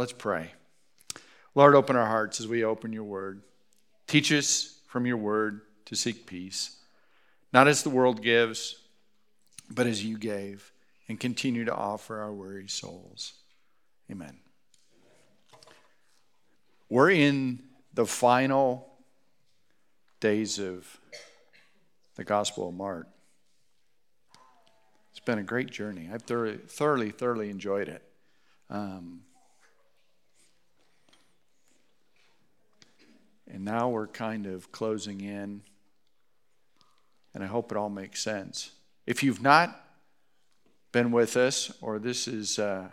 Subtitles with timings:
[0.00, 0.52] Let's pray.
[1.54, 3.42] Lord, open our hearts as we open your word.
[4.06, 6.78] Teach us from your word to seek peace,
[7.52, 8.76] not as the world gives,
[9.70, 10.72] but as you gave,
[11.06, 13.34] and continue to offer our weary souls.
[14.10, 14.38] Amen.
[16.88, 17.58] We're in
[17.92, 18.88] the final
[20.18, 20.98] days of
[22.14, 23.06] the Gospel of Mark.
[25.10, 26.08] It's been a great journey.
[26.10, 28.02] I've thoroughly, thoroughly, thoroughly enjoyed it.
[28.70, 29.24] Um,
[33.52, 35.62] and now we're kind of closing in,
[37.34, 38.70] and I hope it all makes sense.
[39.06, 39.84] If you've not
[40.92, 42.88] been with us, or this is uh,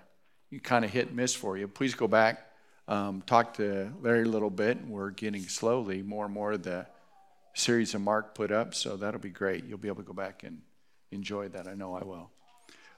[0.49, 2.43] you kind of hit and miss for you, please go back.
[2.87, 4.85] Um, talk to Larry a little bit.
[4.87, 6.87] We're getting slowly more and more of the
[7.53, 9.65] series of Mark put up, so that'll be great.
[9.65, 10.61] You'll be able to go back and
[11.11, 11.67] enjoy that.
[11.67, 12.29] I know I will.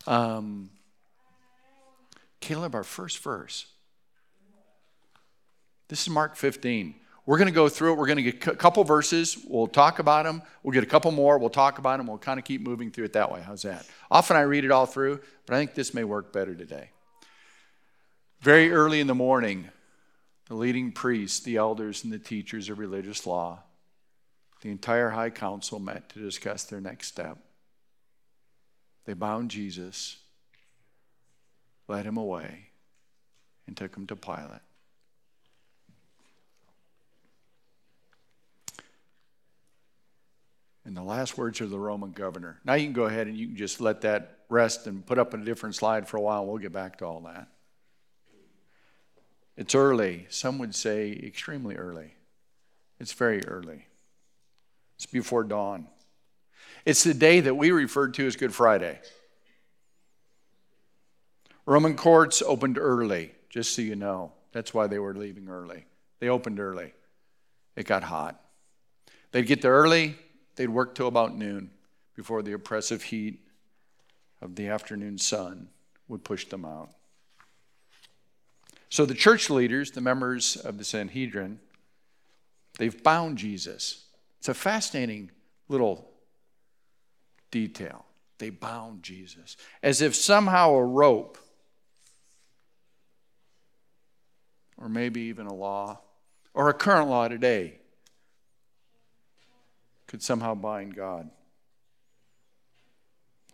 [0.06, 0.70] Um,
[2.40, 3.66] Caleb, our first verse.
[5.88, 6.96] This is Mark 15.
[7.30, 7.98] We're going to go through it.
[8.00, 9.38] We're going to get a couple verses.
[9.48, 10.42] We'll talk about them.
[10.64, 11.38] We'll get a couple more.
[11.38, 12.08] We'll talk about them.
[12.08, 13.40] We'll kind of keep moving through it that way.
[13.40, 13.86] How's that?
[14.10, 16.90] Often I read it all through, but I think this may work better today.
[18.42, 19.70] Very early in the morning,
[20.48, 23.60] the leading priests, the elders, and the teachers of religious law,
[24.62, 27.38] the entire high council met to discuss their next step.
[29.06, 30.18] They bound Jesus,
[31.88, 32.70] led him away,
[33.68, 34.62] and took him to Pilate.
[40.90, 42.60] And the last words are the Roman governor.
[42.66, 45.36] Now you can go ahead and you can just let that rest and put up
[45.36, 46.48] a different slide for a while.
[46.48, 47.48] We'll get back to all that.
[49.56, 50.26] It's early.
[50.30, 52.16] Some would say extremely early.
[53.00, 53.86] It's very early.
[54.96, 55.86] It's before dawn.
[56.86, 59.00] It's the day that we referred to as Good Friday.
[61.68, 64.32] Roman courts opened early, just so you know.
[64.54, 65.86] That's why they were leaving early.
[66.18, 66.94] They opened early.
[67.76, 68.42] It got hot.
[69.32, 70.18] They'd get there early,
[70.60, 71.72] They'd work till about noon
[72.18, 73.40] before the oppressive heat
[74.42, 75.70] of the afternoon sun
[76.10, 76.90] would push them out.
[78.90, 81.62] So the church leaders, the members of the Sanhedrin,
[82.78, 84.04] they've bound Jesus.
[84.40, 85.32] It's a fascinating
[85.70, 86.10] little
[87.52, 88.04] detail.
[88.38, 91.38] They bound Jesus as if somehow a rope,
[94.76, 96.02] or maybe even a law,
[96.54, 97.79] or a current law today,
[100.10, 101.30] could somehow bind God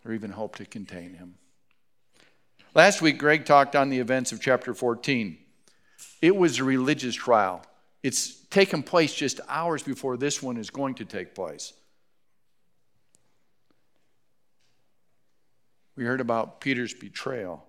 [0.06, 1.34] or even hope to contain him.
[2.74, 5.36] Last week, Greg talked on the events of chapter 14.
[6.22, 7.62] It was a religious trial.
[8.02, 11.74] It's taken place just hours before this one is going to take place.
[15.94, 17.66] We heard about Peter's betrayal,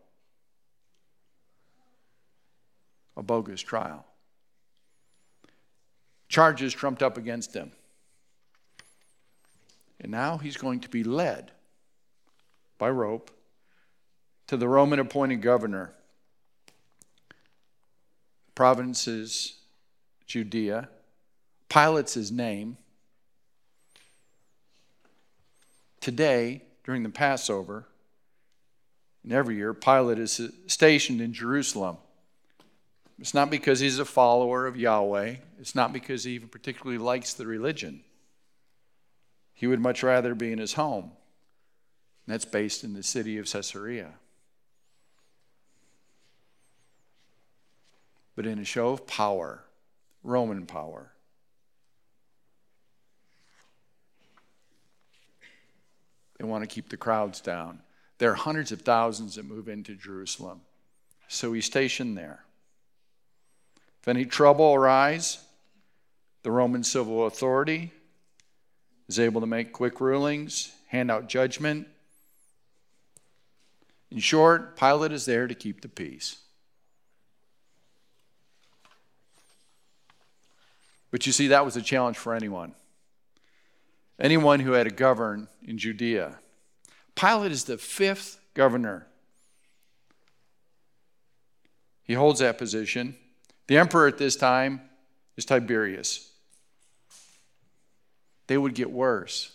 [3.18, 4.06] a bogus trial.
[6.30, 7.72] Charges trumped up against him.
[10.08, 11.52] And now he's going to be led
[12.78, 13.30] by rope
[14.48, 15.92] to the Roman appointed governor.
[18.56, 19.58] Province is
[20.26, 20.88] Judea.
[21.68, 22.78] Pilate's his name.
[26.00, 27.90] Today, during the Passover,
[29.26, 31.98] and every year, Pilate is stationed in Jerusalem.
[33.20, 37.34] It's not because he's a follower of Yahweh, it's not because he even particularly likes
[37.34, 38.06] the religion.
[39.58, 41.06] He would much rather be in his home.
[42.26, 44.14] And that's based in the city of Caesarea.
[48.36, 49.64] But in a show of power,
[50.22, 51.12] Roman power,
[56.38, 57.80] they want to keep the crowds down.
[58.20, 60.62] There are hundreds of thousands that move into Jerusalem.
[61.28, 62.44] So he's stationed there.
[64.04, 65.40] If any trouble arise,
[66.44, 67.92] the Roman civil authority
[69.08, 71.88] is able to make quick rulings, hand out judgment.
[74.12, 76.38] In short, Pilate is there to keep the peace.
[81.12, 82.74] But you see, that was a challenge for anyone.
[84.20, 86.40] Anyone who had to govern in Judea.
[87.16, 89.08] Pilate is the fifth governor.
[92.04, 93.16] He holds that position.
[93.68, 94.82] The emperor at this time
[95.36, 96.32] is Tiberius
[98.48, 99.52] they would get worse.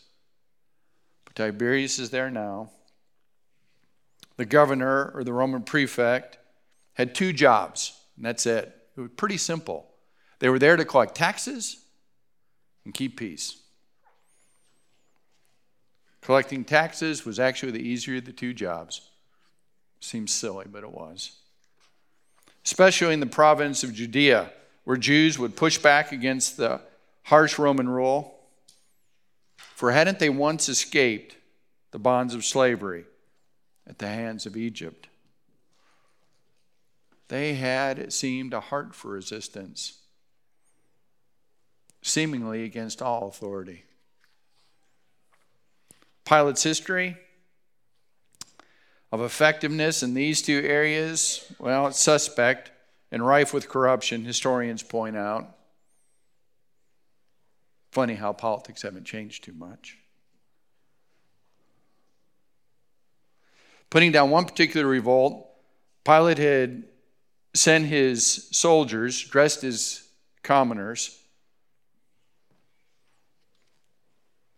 [1.25, 2.71] But Tiberius is there now.
[4.37, 6.39] The governor or the Roman prefect
[6.95, 8.77] had two jobs, and that's it.
[8.97, 9.87] It was pretty simple.
[10.39, 11.85] They were there to collect taxes
[12.85, 13.59] and keep peace.
[16.21, 19.03] Collecting taxes was actually the easier of the two jobs.
[20.01, 21.33] Seems silly, but it was.
[22.65, 24.51] especially in the province of Judea,
[24.85, 26.81] where Jews would push back against the
[27.25, 28.39] harsh Roman rule.
[29.83, 31.35] For hadn't they once escaped
[31.91, 33.05] the bonds of slavery
[33.85, 35.09] at the hands of Egypt?
[37.27, 39.99] They had, it seemed, a heart for resistance,
[42.01, 43.83] seemingly against all authority.
[46.25, 47.17] Pilate's history
[49.11, 52.71] of effectiveness in these two areas, well, it's suspect
[53.11, 55.57] and rife with corruption, historians point out.
[57.93, 59.99] Funny how politics haven't changed too much.
[63.91, 65.47] Putting down one particular revolt,
[66.03, 66.85] Pilate had
[67.53, 70.09] sent his soldiers, dressed as
[70.43, 71.19] commoners,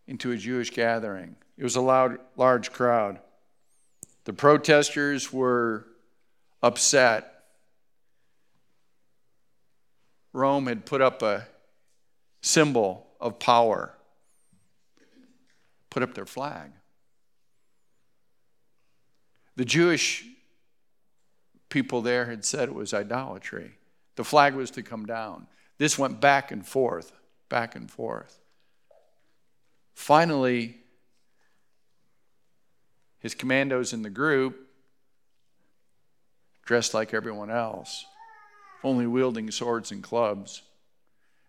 [0.07, 1.35] into a Jewish gathering.
[1.59, 3.19] It was a loud, large crowd.
[4.27, 5.87] The protesters were
[6.63, 7.33] upset.
[10.33, 11.49] Rome had put up a
[12.41, 13.95] symbol of power,
[15.89, 16.71] put up their flag.
[19.57, 20.27] The Jewish
[21.71, 23.79] people there had said it was idolatry.
[24.17, 25.47] The flag was to come down.
[25.79, 27.13] This went back and forth,
[27.49, 28.39] back and forth.
[29.95, 30.77] Finally,
[33.21, 34.69] his commandos in the group,
[36.67, 38.05] dressed like everyone else,
[38.83, 40.61] only wielding swords and clubs.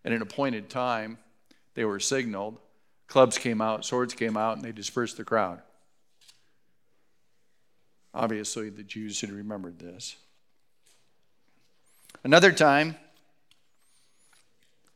[0.06, 1.18] At an appointed time,
[1.76, 2.58] they were signaled.
[3.08, 5.62] Clubs came out, swords came out, and they dispersed the crowd.
[8.14, 10.16] Obviously, the Jews had remembered this.
[12.24, 12.96] Another time,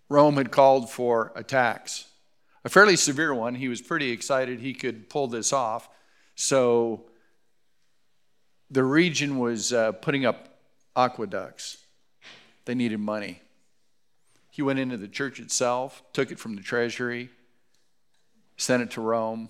[0.07, 2.05] Rome had called for a tax,
[2.65, 3.55] a fairly severe one.
[3.55, 5.87] He was pretty excited he could pull this off.
[6.35, 7.05] So
[8.71, 10.59] the region was uh, putting up
[10.95, 11.77] aqueducts.
[12.65, 13.41] They needed money.
[14.59, 17.29] He went into the church itself, took it from the treasury,
[18.57, 19.49] sent it to Rome.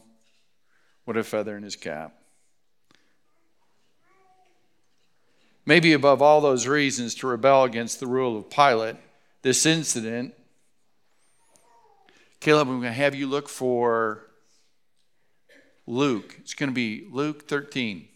[1.06, 2.14] What a feather in his cap.
[5.66, 8.98] Maybe above all those reasons to rebel against the rule of Pilate,
[9.42, 10.36] this incident,
[12.40, 14.28] Caleb, I'm going to have you look for
[15.88, 16.36] Luke.
[16.38, 18.08] It's going to be Luke 13.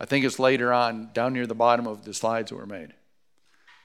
[0.00, 2.94] I think it's later on, down near the bottom of the slides that were made.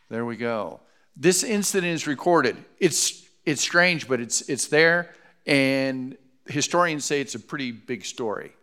[0.07, 0.79] There we go.
[1.15, 2.57] This incident is recorded.
[2.79, 5.13] It's, it's strange, but it's, it's there,
[5.45, 6.17] and
[6.47, 8.53] historians say it's a pretty big story.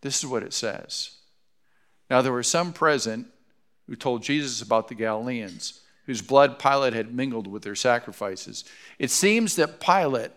[0.00, 1.16] This is what it says.
[2.08, 3.26] Now, there were some present
[3.86, 8.64] who told Jesus about the Galileans, whose blood Pilate had mingled with their sacrifices.
[8.98, 10.30] It seems that Pilate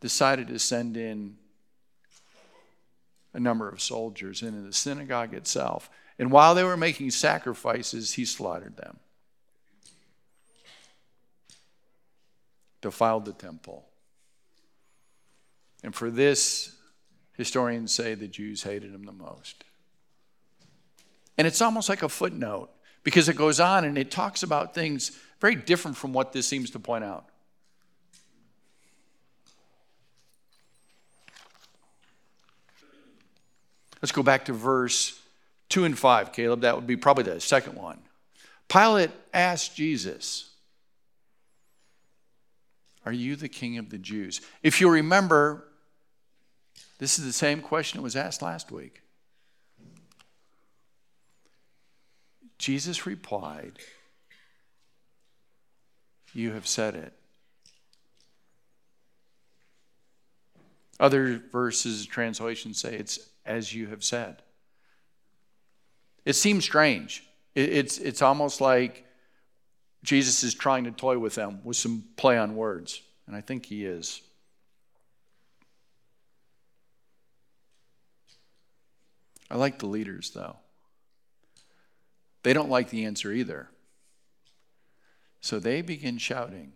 [0.00, 1.36] decided to send in
[3.34, 5.88] a number of soldiers into the synagogue itself.
[6.22, 9.00] And while they were making sacrifices, he slaughtered them,
[12.80, 13.88] defiled the temple.
[15.82, 16.76] And for this,
[17.32, 19.64] historians say the Jews hated him the most.
[21.36, 22.70] And it's almost like a footnote
[23.02, 26.70] because it goes on and it talks about things very different from what this seems
[26.70, 27.24] to point out.
[34.00, 35.18] Let's go back to verse
[35.72, 36.60] 2 and 5, Caleb.
[36.60, 37.98] That would be probably the second one.
[38.68, 40.50] Pilate asked Jesus,
[43.06, 44.42] Are you the king of the Jews?
[44.62, 45.64] If you remember,
[46.98, 49.00] this is the same question that was asked last week.
[52.58, 53.78] Jesus replied,
[56.34, 57.14] You have said it.
[61.00, 64.42] Other verses, translations say it's as you have said.
[66.24, 67.24] It seems strange.
[67.54, 69.04] It's, it's almost like
[70.02, 73.66] Jesus is trying to toy with them with some play on words, and I think
[73.66, 74.22] he is.
[79.50, 80.56] I like the leaders, though.
[82.42, 83.68] They don't like the answer either.
[85.40, 86.72] So they begin shouting.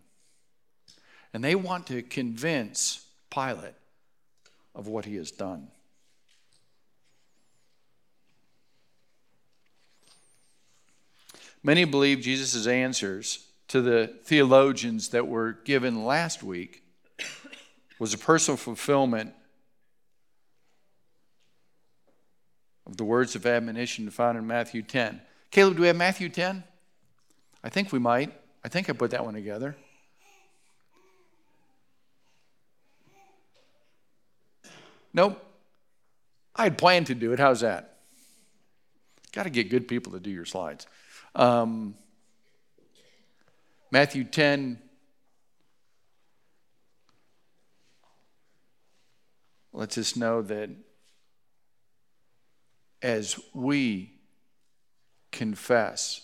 [1.33, 3.75] And they want to convince Pilate
[4.75, 5.69] of what he has done.
[11.67, 16.85] Many believe Jesus' answers to the theologians that were given last week
[17.99, 19.35] was a personal fulfillment
[22.87, 25.21] of the words of admonition found in Matthew 10.
[25.51, 26.63] Caleb, do we have Matthew 10?
[27.65, 28.33] I think we might.
[28.65, 29.75] I think I put that one together.
[35.13, 35.45] Nope.
[36.55, 37.41] I had planned to do it.
[37.41, 37.97] How's that?
[39.33, 40.87] Got to get good people to do your slides.
[41.37, 41.95] Um,
[43.93, 44.81] Matthew 10.
[49.75, 50.71] lets us know that
[53.03, 54.15] as we
[55.31, 56.23] confess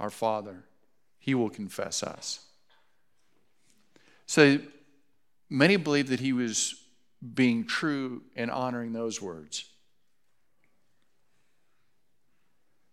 [0.00, 0.64] our Father,
[1.18, 2.40] He will confess us.
[4.24, 4.58] So
[5.50, 6.74] many believe that He was
[7.34, 9.66] being true and honoring those words.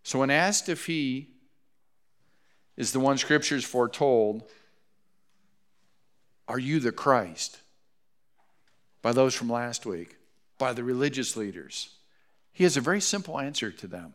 [0.04, 1.30] So, when asked if He
[2.78, 4.44] is the one Scriptures foretold,
[6.48, 7.60] Are you the Christ?
[9.04, 10.16] by those from last week,
[10.58, 11.90] by the religious leaders,
[12.52, 14.14] he has a very simple answer to them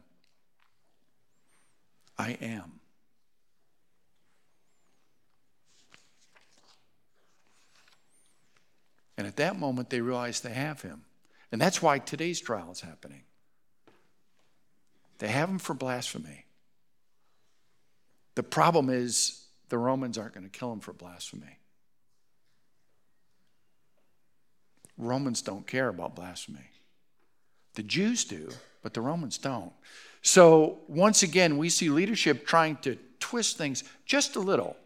[2.19, 2.81] I am.
[9.17, 11.03] And at that moment, they realize they have him.
[11.53, 13.23] And that's why today's trial is happening.
[15.19, 16.45] They have him for blasphemy.
[18.35, 21.59] The problem is the Romans aren't going to kill him for blasphemy.
[24.97, 26.71] Romans don't care about blasphemy.
[27.75, 28.49] The Jews do,
[28.83, 29.73] but the Romans don't.
[30.23, 34.77] So, once again, we see leadership trying to twist things just a little.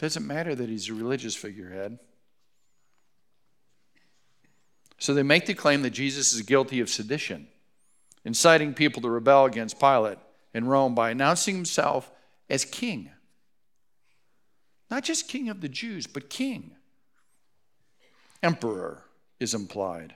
[0.00, 1.98] Doesn't matter that he's a religious figurehead.
[4.96, 7.48] So they make the claim that Jesus is guilty of sedition,
[8.24, 10.16] inciting people to rebel against Pilate
[10.54, 12.10] in Rome by announcing himself
[12.48, 13.10] as king.
[14.90, 16.70] Not just king of the Jews, but king.
[18.42, 19.04] Emperor
[19.38, 20.14] is implied.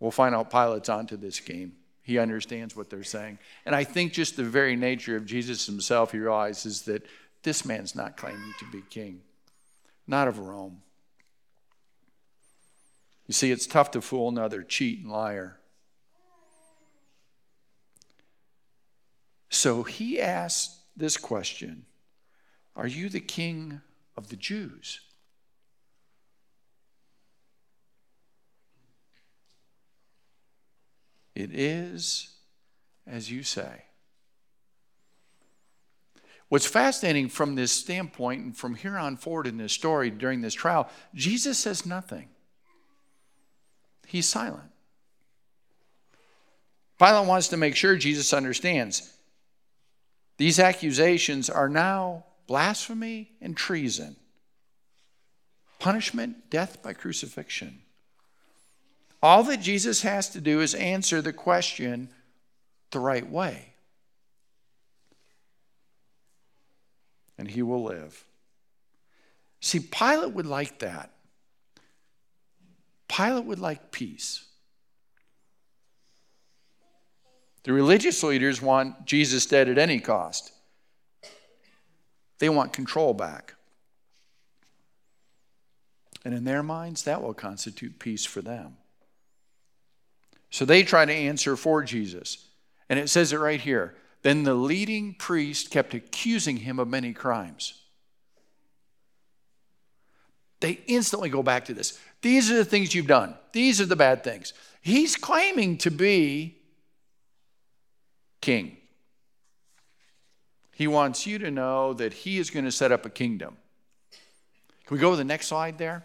[0.00, 1.74] We'll find out Pilate's onto this game.
[2.10, 3.38] He understands what they're saying.
[3.64, 7.06] And I think just the very nature of Jesus himself, he realizes that
[7.44, 9.20] this man's not claiming to be king,
[10.08, 10.82] not of Rome.
[13.28, 15.60] You see, it's tough to fool another cheat and liar.
[19.50, 21.86] So he asked this question
[22.74, 23.82] Are you the king
[24.16, 24.98] of the Jews?
[31.40, 32.30] It is
[33.06, 33.84] as you say.
[36.48, 40.54] What's fascinating from this standpoint and from here on forward in this story during this
[40.54, 42.28] trial, Jesus says nothing.
[44.06, 44.70] He's silent.
[46.98, 49.16] Pilate wants to make sure Jesus understands.
[50.38, 54.16] These accusations are now blasphemy and treason.
[55.78, 57.82] Punishment, death by crucifixion.
[59.22, 62.08] All that Jesus has to do is answer the question
[62.90, 63.74] the right way.
[67.36, 68.24] And he will live.
[69.60, 71.12] See, Pilate would like that.
[73.08, 74.44] Pilate would like peace.
[77.64, 80.52] The religious leaders want Jesus dead at any cost.
[82.38, 83.54] They want control back.
[86.24, 88.76] And in their minds, that will constitute peace for them.
[90.50, 92.46] So they try to answer for Jesus.
[92.88, 93.94] And it says it right here.
[94.22, 97.74] Then the leading priest kept accusing him of many crimes.
[100.60, 101.98] They instantly go back to this.
[102.20, 104.52] These are the things you've done, these are the bad things.
[104.82, 106.56] He's claiming to be
[108.40, 108.76] king.
[110.72, 113.58] He wants you to know that he is going to set up a kingdom.
[114.86, 116.04] Can we go to the next slide there?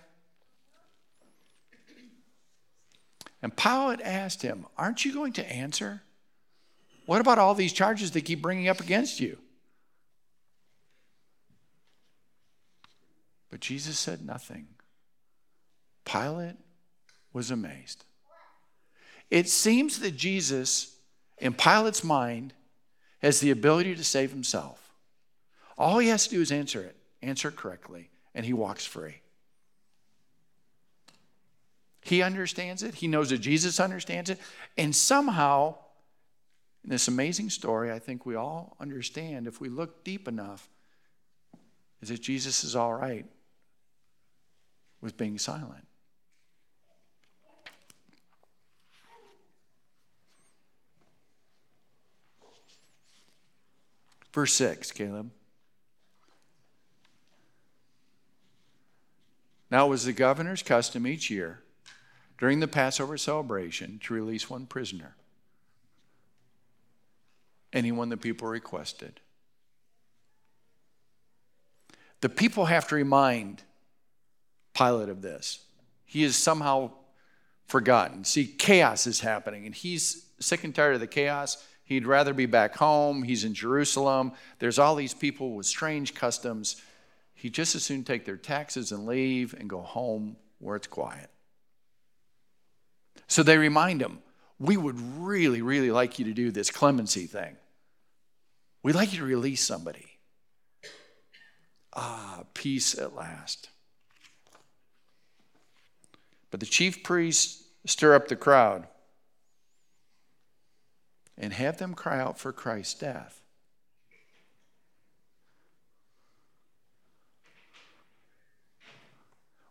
[3.45, 6.01] And Pilate asked him, Aren't you going to answer?
[7.05, 9.37] What about all these charges they keep bringing up against you?
[13.51, 14.65] But Jesus said nothing.
[16.05, 16.57] Pilate
[17.33, 18.03] was amazed.
[19.29, 20.95] It seems that Jesus
[21.37, 22.53] in Pilate's mind,
[23.21, 24.93] has the ability to save himself.
[25.77, 29.21] All he has to do is answer it, answer it correctly, and he walks free.
[32.05, 32.93] He understands it.
[32.93, 34.37] He knows that Jesus understands it.
[34.77, 35.73] And somehow,
[36.83, 40.69] in this amazing story, I think we all understand, if we look deep enough,
[42.03, 43.25] is that Jesus is all right
[45.01, 45.87] with being silent.
[54.31, 55.31] Verse 6, Caleb.
[59.71, 61.61] Now, it was the governor's custom each year
[62.37, 65.15] during the Passover celebration to release one prisoner.
[67.75, 69.19] anyone the people requested.
[72.21, 73.63] The people have to remind
[74.73, 75.59] Pilate of this.
[76.05, 76.91] He is somehow
[77.67, 78.23] forgotten.
[78.23, 81.63] See, chaos is happening, and he's sick and tired of the chaos.
[81.83, 83.23] He'd rather be back home.
[83.23, 84.31] He's in Jerusalem.
[84.59, 86.81] There's all these people with strange customs.
[87.33, 91.29] He'd just as soon take their taxes and leave and go home where it's quiet.
[93.27, 94.19] So they remind him,
[94.59, 97.57] We would really, really like you to do this clemency thing.
[98.83, 100.19] We'd like you to release somebody.
[101.93, 103.69] Ah, peace at last.
[106.51, 108.87] But the chief priests stir up the crowd
[111.37, 113.41] and have them cry out for Christ's death.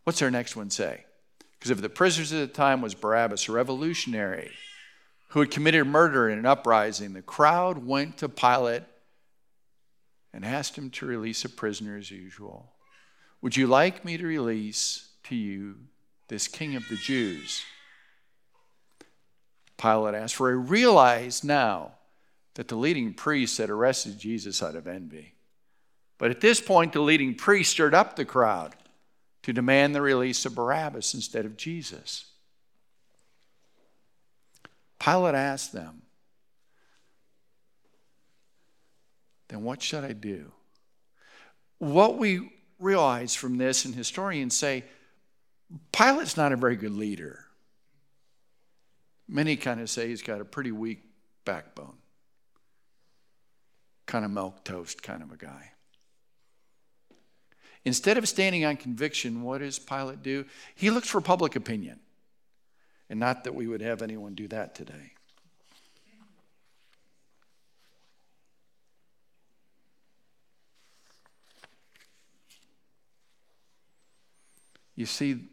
[0.04, 1.06] What's our next one say?
[1.64, 4.50] Because if the prisoners at the time was Barabbas, a revolutionary
[5.28, 8.82] who had committed murder in an uprising, the crowd went to Pilate
[10.34, 12.74] and asked him to release a prisoner as usual.
[13.40, 15.76] Would you like me to release to you
[16.28, 17.62] this king of the Jews?
[19.78, 21.92] Pilate asked, for he realized now
[22.56, 25.32] that the leading priests had arrested Jesus out of envy.
[26.18, 28.76] But at this point, the leading priest stirred up the crowd
[29.44, 32.24] to demand the release of Barabbas instead of Jesus.
[34.98, 36.00] Pilate asked them,
[39.48, 40.50] Then what should I do?
[41.76, 44.84] What we realize from this, and historians say,
[45.92, 47.44] Pilate's not a very good leader.
[49.28, 51.02] Many kind of say he's got a pretty weak
[51.44, 51.98] backbone,
[54.06, 55.73] kind of milk toast kind of a guy.
[57.84, 60.46] Instead of standing on conviction, what does Pilate do?
[60.74, 62.00] He looks for public opinion.
[63.10, 65.12] And not that we would have anyone do that today.
[74.96, 75.48] You see,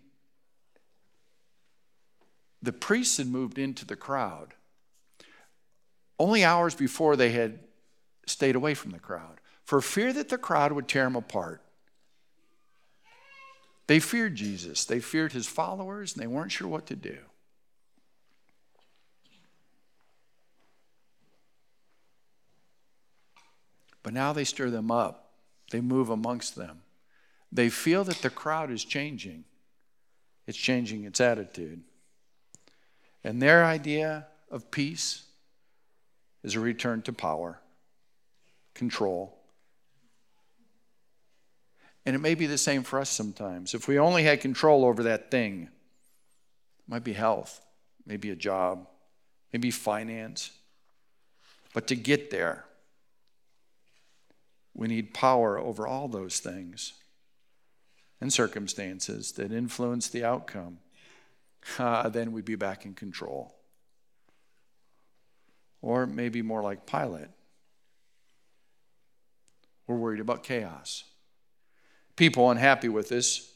[2.62, 4.54] the priests had moved into the crowd.
[6.20, 7.60] Only hours before they had
[8.28, 11.64] stayed away from the crowd for fear that the crowd would tear them apart.
[13.92, 17.18] They feared Jesus, they feared his followers, and they weren't sure what to do.
[24.02, 25.34] But now they stir them up,
[25.72, 26.84] they move amongst them.
[27.52, 29.44] They feel that the crowd is changing,
[30.48, 31.82] it's changing its attitude.
[33.26, 35.24] And their idea of peace
[36.44, 37.60] is a return to power,
[38.74, 39.41] control.
[42.06, 43.74] And it may be the same for us sometimes.
[43.74, 47.62] If we only had control over that thing, it might be health,
[48.06, 48.88] maybe a job,
[49.54, 50.52] maybe finance.
[51.74, 52.66] But to get there,
[54.74, 56.94] we need power over all those things
[58.20, 60.80] and circumstances that influence the outcome
[61.78, 63.56] uh, then we'd be back in control.
[65.82, 67.30] Or maybe more like Pilate.
[69.88, 71.04] We're worried about chaos.
[72.22, 73.52] People unhappy with this,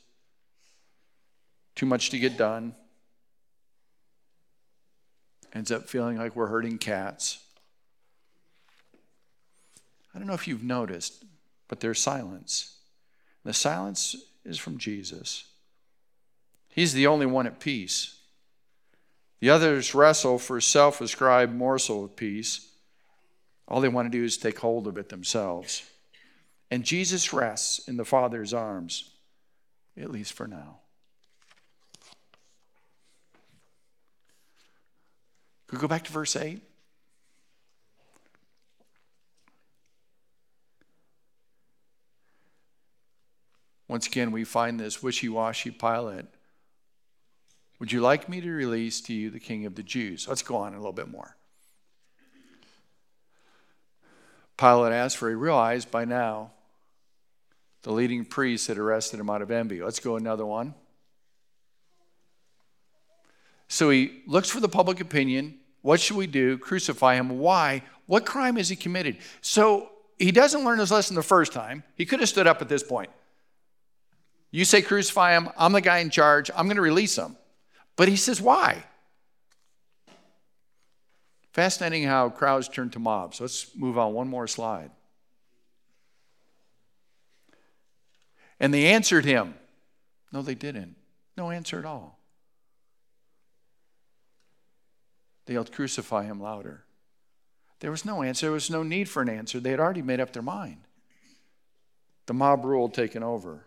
[1.75, 2.73] too much to get done,
[5.53, 7.37] ends up feeling like we're hurting cats.
[10.11, 11.25] I don't know if you've noticed,
[11.67, 12.77] but there's silence.
[13.43, 15.43] The silence is from Jesus.
[16.67, 18.17] He's the only one at peace.
[19.41, 22.71] The others wrestle for a self ascribed morsel of peace.
[23.67, 25.83] All they want to do is take hold of it themselves.
[26.71, 29.11] And Jesus rests in the Father's arms,
[29.97, 30.79] at least for now.
[35.67, 36.61] Could we go back to verse 8?
[43.87, 46.25] Once again, we find this wishy washy Pilate
[47.79, 50.27] would you like me to release to you the king of the Jews?
[50.27, 51.35] Let's go on a little bit more.
[54.57, 56.51] Pilate asked, for he realized by now
[57.85, 59.79] the leading priests had arrested him out of envy.
[59.79, 60.73] Let's go another one.
[63.67, 65.59] So he looks for the public opinion.
[65.83, 66.57] What should we do?
[66.57, 67.37] Crucify him.
[67.37, 67.83] Why?
[68.07, 69.17] What crime has he committed?
[69.41, 71.83] So he doesn't learn his lesson the first time.
[71.93, 73.11] He could have stood up at this point.
[74.49, 75.49] You say crucify him.
[75.55, 76.49] I'm the guy in charge.
[76.55, 77.37] I'm going to release him.
[77.97, 78.83] But he says, why?
[81.51, 83.39] Fascinating how crowds turn to mobs.
[83.39, 84.89] Let's move on one more slide.
[88.59, 89.55] And they answered him.
[90.31, 90.95] No, they didn't.
[91.37, 92.19] No answer at all.
[95.45, 96.85] They yelled, Crucify him louder.
[97.79, 98.47] There was no answer.
[98.47, 99.59] There was no need for an answer.
[99.59, 100.77] They had already made up their mind.
[102.25, 103.64] The mob rule taken over.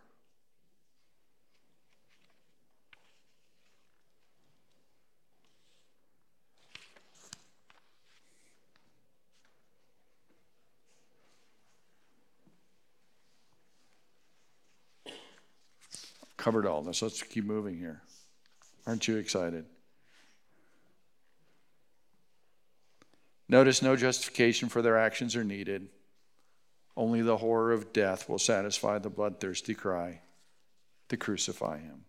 [16.38, 17.02] Covered all this.
[17.02, 18.00] Let's keep moving here.
[18.86, 19.66] Aren't you excited?
[23.50, 25.88] Notice no justification for their actions are needed.
[26.96, 30.20] Only the horror of death will satisfy the bloodthirsty cry
[31.10, 32.06] to crucify him.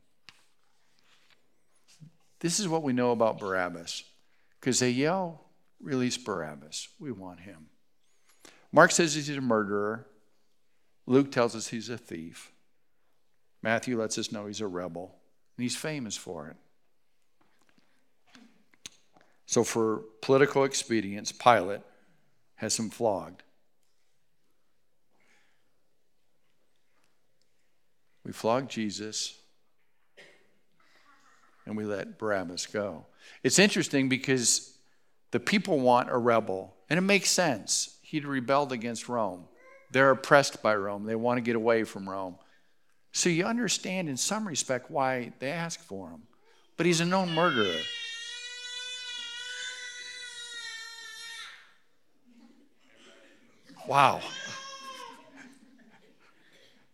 [2.40, 4.06] This is what we know about Barabbas
[4.60, 5.50] because they yell,
[5.82, 6.90] Release Barabbas.
[7.00, 7.68] We want him.
[8.72, 10.06] Mark says he's a murderer.
[11.06, 12.52] Luke tells us he's a thief.
[13.62, 15.16] Matthew lets us know he's a rebel,
[15.58, 16.56] and he's famous for it.
[19.46, 21.82] So, for political expedience, Pilate
[22.56, 23.44] has him flogged.
[28.24, 29.40] We flog Jesus
[31.66, 33.06] and we let Barabbas go.
[33.44, 34.76] It's interesting because
[35.32, 37.98] the people want a rebel, and it makes sense.
[38.02, 39.46] He'd rebelled against Rome.
[39.92, 42.36] They're oppressed by Rome, they want to get away from Rome.
[43.20, 46.22] So you understand in some respect why they ask for him.
[46.78, 47.76] But he's a known murderer.
[53.90, 54.22] Wow.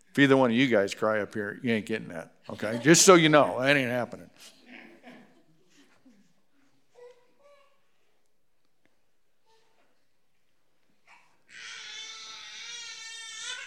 [0.10, 2.32] If either one of you guys cry up here, you ain't getting that.
[2.50, 2.80] Okay?
[2.82, 4.32] Just so you know, that ain't happening.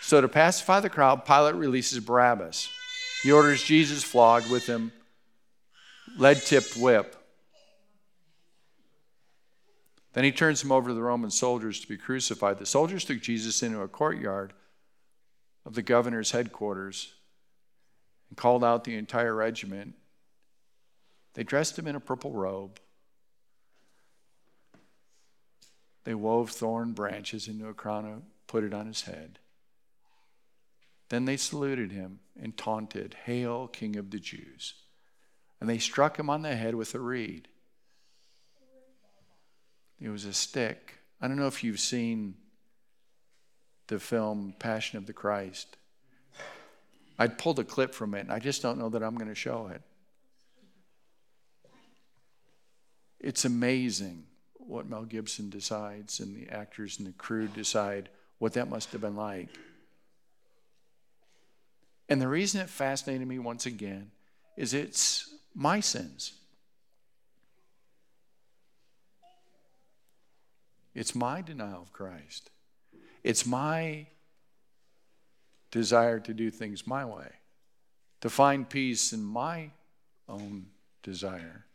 [0.09, 2.71] So, to pacify the crowd, Pilate releases Barabbas.
[3.23, 4.90] He orders Jesus flogged with him
[6.16, 7.14] lead tipped whip.
[10.14, 12.59] Then he turns him over to the Roman soldiers to be crucified.
[12.59, 14.55] The soldiers took Jesus into a courtyard
[15.66, 17.12] of the governor's headquarters
[18.31, 19.94] and called out the entire regiment.
[21.35, 22.81] They dressed him in a purple robe.
[26.05, 29.38] They wove thorn branches into a crown and put it on his head.
[31.09, 34.75] Then they saluted him and taunted, Hail, King of the Jews.
[35.61, 37.49] And they struck him on the head with a reed.
[40.01, 40.99] It was a stick.
[41.21, 42.35] I don't know if you've seen
[43.88, 45.77] the film Passion of the Christ.
[47.18, 49.35] I pulled a clip from it, and I just don't know that I'm going to
[49.35, 49.83] show it.
[53.18, 58.68] It's amazing what Mel Gibson decides, and the actors and the crew decide what that
[58.68, 59.49] must have been like.
[62.09, 64.11] And the reason it fascinated me once again
[64.57, 66.33] is it's my sins.
[70.94, 72.51] It's my denial of Christ.
[73.23, 74.07] It's my
[75.71, 77.29] desire to do things my way,
[78.23, 79.71] to find peace in my
[80.29, 80.66] own
[81.03, 81.66] desire.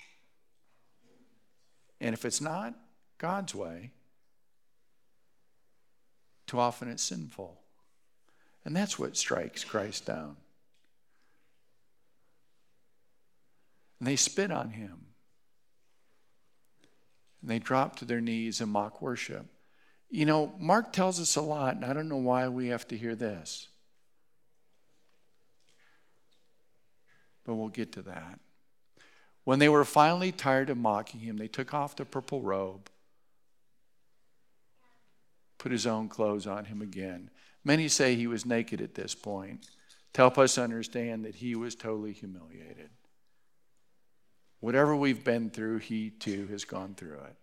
[2.02, 2.74] And if it's not
[3.18, 3.92] God's way,
[6.48, 7.63] too often it's sinful.
[8.66, 10.38] And that's what strikes Christ down.
[14.00, 15.06] And they spit on him.
[17.42, 19.46] And they drop to their knees and mock worship.
[20.10, 22.98] You know, Mark tells us a lot, and I don't know why we have to
[22.98, 23.68] hear this.
[27.44, 28.40] But we'll get to that.
[29.44, 32.90] When they were finally tired of mocking him, they took off the purple robe,
[35.58, 37.30] put his own clothes on him again.
[37.66, 39.68] Many say he was naked at this point
[40.14, 42.90] to help us understand that he was totally humiliated.
[44.60, 47.36] Whatever we've been through, he too has gone through it.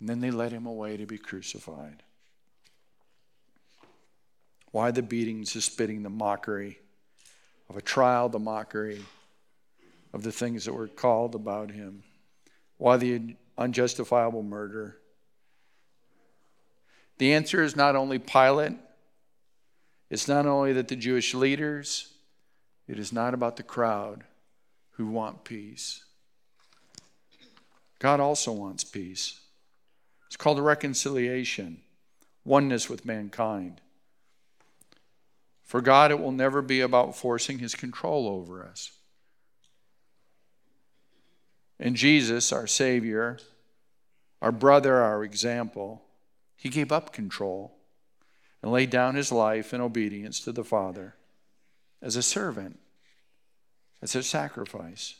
[0.00, 2.02] And then they led him away to be crucified.
[4.72, 6.78] Why the beatings, the spitting, the mockery
[7.70, 9.02] of a trial, the mockery
[10.12, 12.02] of the things that were called about him?
[12.76, 14.98] Why the unjustifiable murder?
[17.18, 18.74] The answer is not only Pilate,
[20.10, 22.12] it's not only that the Jewish leaders,
[22.86, 24.24] it is not about the crowd
[24.92, 26.04] who want peace.
[27.98, 29.40] God also wants peace.
[30.26, 31.80] It's called reconciliation,
[32.44, 33.80] oneness with mankind.
[35.64, 38.92] For God, it will never be about forcing his control over us.
[41.80, 43.38] And Jesus, our Savior,
[44.40, 46.02] our brother, our example,
[46.56, 47.76] he gave up control
[48.62, 51.14] and laid down his life in obedience to the Father
[52.02, 52.78] as a servant
[54.02, 55.16] as a sacrifice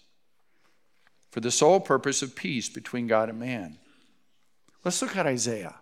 [1.30, 3.78] for the sole purpose of peace between God and man.
[4.84, 5.74] Let's look at Isaiah.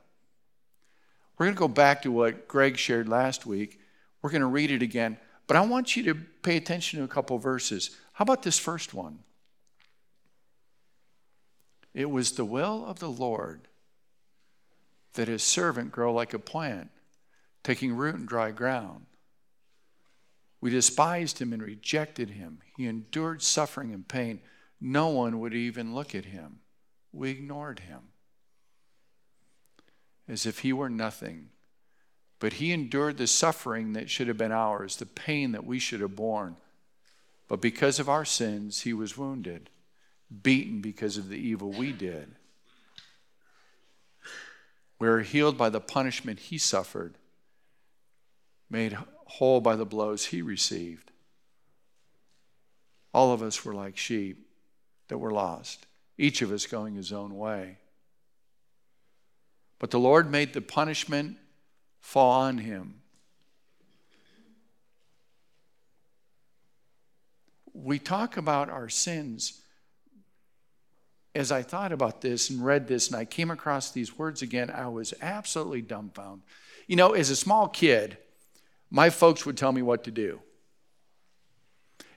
[1.37, 3.81] We're going to go back to what Greg shared last week.
[4.23, 7.09] We're going to read it again, but I want you to pay attention to a
[7.09, 7.97] couple verses.
[8.15, 9.19] How about this first one?
[11.93, 13.69] It was the will of the Lord
[15.15, 16.91] that his servant grow like a plant,
[17.63, 19.07] taking root in dry ground.
[20.61, 22.61] We despised him and rejected him.
[22.77, 24.41] He endured suffering and pain.
[24.81, 26.61] No one would even look at him.
[27.13, 28.01] We ignored him
[30.29, 31.51] as if he were nothing.
[32.39, 36.01] But he endured the suffering that should have been ours, the pain that we should
[36.01, 36.57] have borne.
[37.49, 39.71] But because of our sins, he was wounded,
[40.43, 42.35] beaten because of the evil we did.
[44.99, 47.19] We are healed by the punishment he suffered,
[48.71, 51.11] made whole by the blows he received.
[53.13, 54.49] All of us were like sheep
[55.09, 55.87] that were lost,
[56.19, 57.79] each of us going his own way.
[59.79, 61.37] But the Lord made the punishment
[62.01, 63.03] fall on him.
[67.73, 69.61] We talk about our sins.
[71.35, 74.71] As I thought about this and read this, and I came across these words again,
[74.71, 76.47] I was absolutely dumbfounded.
[76.87, 78.19] You know, as a small kid,
[78.91, 80.41] my folks would tell me what to do.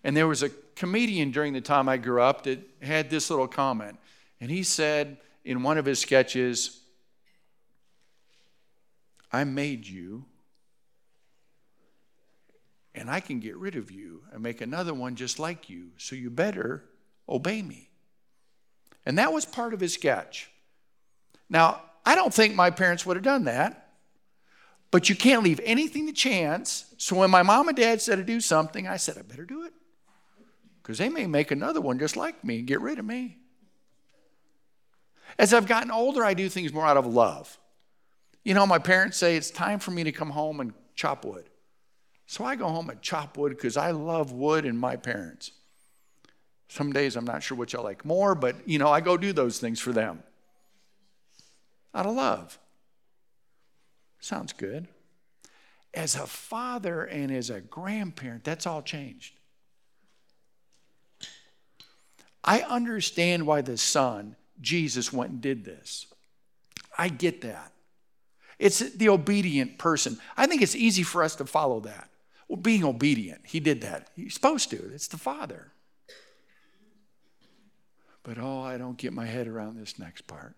[0.03, 3.47] And there was a comedian during the time I grew up that had this little
[3.47, 3.97] comment.
[4.39, 6.81] And he said in one of his sketches,
[9.31, 10.25] I made you,
[12.93, 16.15] and I can get rid of you and make another one just like you, so
[16.15, 16.83] you better
[17.27, 17.86] obey me.
[19.07, 20.51] And that was part of his sketch.
[21.49, 23.87] Now, I don't think my parents would have done that,
[24.91, 26.93] but you can't leave anything to chance.
[26.97, 29.63] So when my mom and dad said to do something, I said, I better do
[29.63, 29.71] it.
[30.83, 33.37] Because they may make another one just like me and get rid of me.
[35.39, 37.57] As I've gotten older, I do things more out of love.
[38.43, 41.49] You know, my parents say it's time for me to come home and chop wood.
[42.25, 45.53] So I go home and chop wood because I love wood and my parents.
[46.69, 49.33] Some days I'm not sure which I like more, but you know, I go do
[49.33, 50.23] those things for them
[51.93, 52.59] out of love.
[54.19, 54.87] Sounds good.
[55.93, 59.33] As a father and as a grandparent, that's all changed.
[62.43, 66.07] I understand why the son, Jesus, went and did this.
[66.97, 67.73] I get that.
[68.59, 70.19] It's the obedient person.
[70.35, 72.09] I think it's easy for us to follow that.
[72.47, 74.09] Well, being obedient, he did that.
[74.15, 75.71] He's supposed to, it's the Father.
[78.27, 80.53] But oh, I don't get my head around this next part.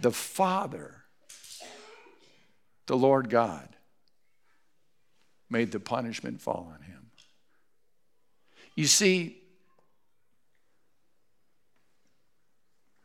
[0.00, 1.04] The Father,
[2.86, 3.68] the Lord God,
[5.48, 7.12] made the punishment fall on him.
[8.74, 9.38] You see,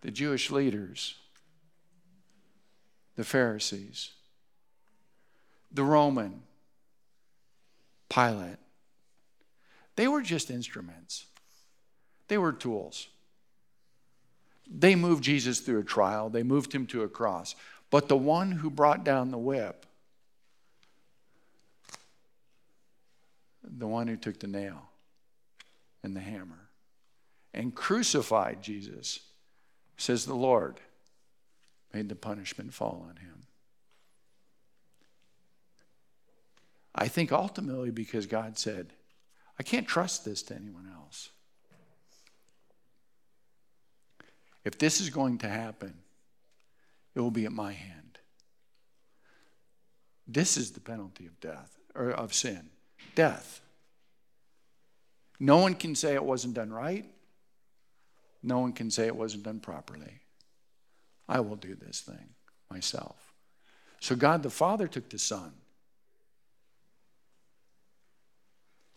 [0.01, 1.15] the Jewish leaders
[3.15, 4.13] the Pharisees,
[5.71, 6.41] the Roman,
[8.09, 8.57] Pilate.
[9.95, 11.27] They were just instruments,
[12.27, 13.07] they were tools.
[14.69, 17.55] They moved Jesus through a trial, they moved him to a cross.
[17.89, 19.85] But the one who brought down the whip,
[23.63, 24.89] the one who took the nail
[26.01, 26.69] and the hammer
[27.53, 29.19] and crucified Jesus,
[29.97, 30.79] says the Lord
[31.93, 33.43] made the punishment fall on him.
[36.95, 38.93] I think ultimately because God said,
[39.59, 41.29] I can't trust this to anyone else.
[44.63, 45.93] If this is going to happen,
[47.15, 48.19] it will be at my hand.
[50.27, 52.69] This is the penalty of death, or of sin
[53.15, 53.61] death.
[55.39, 57.05] No one can say it wasn't done right.
[58.41, 60.21] No one can say it wasn't done properly.
[61.27, 62.29] I will do this thing
[62.69, 63.33] myself.
[63.99, 65.51] So God the Father took the Son.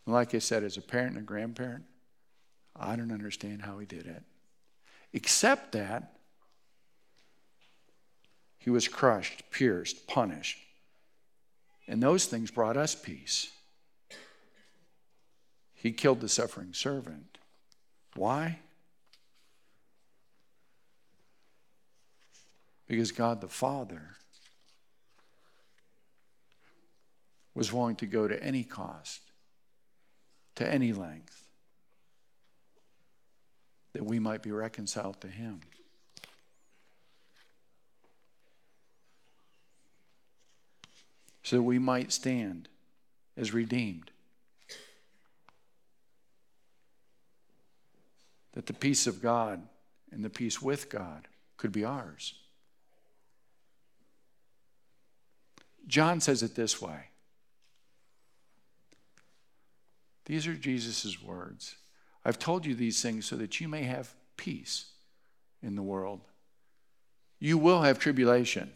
[0.07, 1.85] Like I said, as a parent and a grandparent,
[2.77, 4.23] I don't understand how he did it.
[5.17, 6.13] Except that
[8.59, 10.59] he was crushed, pierced, punished.
[11.89, 13.51] And those things brought us peace.
[15.73, 17.39] He killed the suffering servant.
[18.15, 18.59] Why?
[22.87, 24.17] Because God the Father
[27.55, 29.23] was willing to go to any cost,
[30.57, 31.46] to any length,
[33.97, 35.63] that we might be reconciled to Him.
[41.43, 42.69] So that we might stand
[43.39, 44.11] as redeemed.
[48.53, 49.63] That the peace of God
[50.13, 52.35] and the peace with God could be ours.
[55.87, 57.05] John says it this way.
[60.27, 61.77] These are Jesus' words.
[62.27, 64.87] I've told you these things so that you may have peace
[65.63, 66.23] in the world.
[67.39, 68.73] You will have tribulation.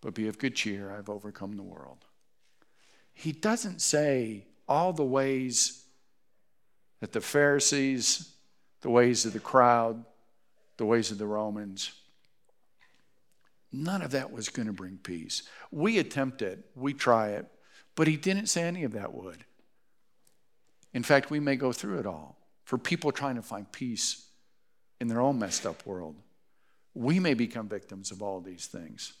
[0.00, 1.98] But be of good cheer, I've overcome the world.
[3.12, 5.84] He doesn't say all the ways
[7.00, 8.32] that the Pharisees,
[8.80, 10.02] the ways of the crowd,
[10.78, 11.92] the ways of the Romans,
[13.70, 15.42] none of that was going to bring peace.
[15.70, 17.44] We attempt it, we try it,
[17.94, 19.44] but he didn't say any of that would.
[20.98, 24.26] In fact, we may go through it all for people trying to find peace
[25.00, 26.16] in their own messed up world.
[26.92, 29.12] We may become victims of all these things.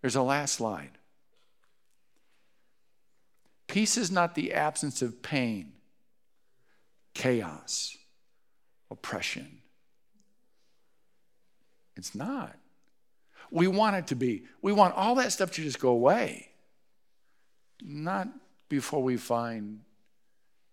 [0.00, 0.90] There's a last slide.
[3.68, 5.74] Peace is not the absence of pain,
[7.14, 7.96] chaos,
[8.90, 9.60] oppression.
[11.96, 12.56] It's not.
[13.52, 14.46] We want it to be.
[14.62, 16.49] We want all that stuff to just go away.
[17.82, 18.28] Not
[18.68, 19.80] before we find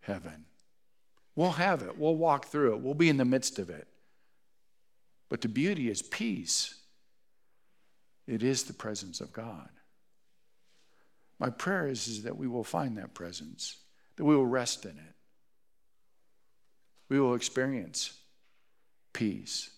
[0.01, 0.45] heaven.
[1.35, 3.87] We'll have it, we'll walk through it, we'll be in the midst of it.
[5.29, 6.75] But the beauty is peace,
[8.25, 9.69] it is the presence of God.
[11.39, 13.77] My prayer is, is that we will find that presence,
[14.15, 15.15] that we will rest in it.
[17.09, 18.17] We will experience
[19.13, 19.69] peace.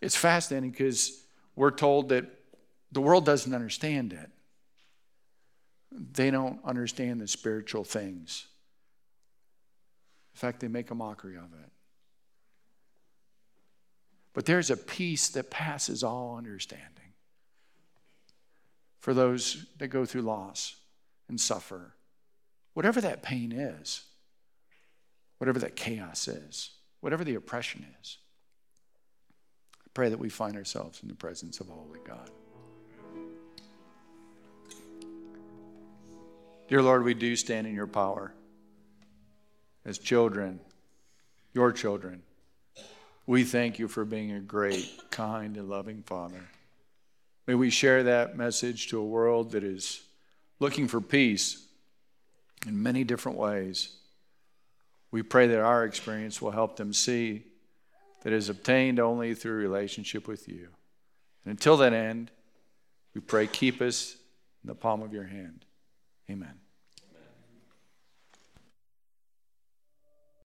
[0.00, 2.24] It's fascinating because we're told that
[2.90, 4.30] the world doesn't understand it.
[5.94, 8.46] They don't understand the spiritual things.
[10.34, 11.70] In fact, they make a mockery of it.
[14.32, 16.88] But there's a peace that passes all understanding
[18.98, 20.76] for those that go through loss
[21.28, 21.94] and suffer.
[22.72, 24.04] Whatever that pain is,
[25.38, 28.18] whatever that chaos is, whatever the oppression is,
[29.84, 32.30] I pray that we find ourselves in the presence of a holy God.
[36.72, 38.32] Dear Lord, we do stand in your power
[39.84, 40.58] as children,
[41.52, 42.22] your children.
[43.26, 46.48] We thank you for being a great, kind, and loving Father.
[47.46, 50.00] May we share that message to a world that is
[50.60, 51.62] looking for peace
[52.66, 53.94] in many different ways.
[55.10, 57.42] We pray that our experience will help them see
[58.22, 60.68] that is obtained only through relationship with you.
[61.44, 62.30] And until that end,
[63.14, 64.16] we pray, keep us
[64.64, 65.66] in the palm of your hand.
[66.30, 66.61] Amen.